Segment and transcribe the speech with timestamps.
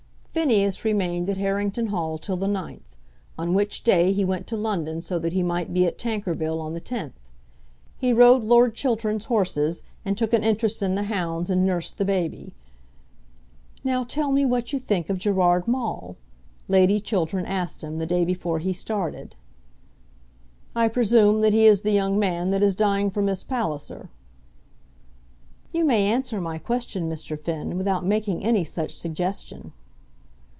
[0.33, 2.95] Phineas remained at Harrington Hall till the ninth,
[3.37, 6.73] on which day he went to London so that he might be at Tankerville on
[6.73, 7.19] the tenth.
[7.97, 12.05] He rode Lord Chiltern's horses, and took an interest in the hounds, and nursed the
[12.05, 12.53] baby.
[13.83, 16.15] "Now tell me what you think of Gerard Maule,"
[16.69, 19.35] Lady Chiltern asked him, the day before he started.
[20.73, 24.09] "I presume that he is the young man that is dying for Miss Palliser."
[25.73, 27.37] "You may answer my question, Mr.
[27.37, 29.73] Finn, without making any such suggestion."